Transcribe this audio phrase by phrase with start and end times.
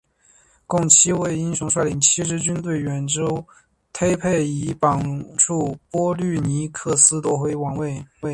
[0.65, 3.23] 共七位英雄率领七支军队远征
[3.93, 4.99] 忒拜以帮
[5.37, 8.03] 助波吕尼克斯夺回王位。